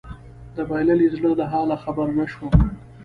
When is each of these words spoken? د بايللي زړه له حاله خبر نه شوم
د 0.55 0.57
بايللي 0.69 1.07
زړه 1.15 1.31
له 1.39 1.45
حاله 1.51 1.75
خبر 1.83 2.07
نه 2.17 2.25
شوم 2.31 2.53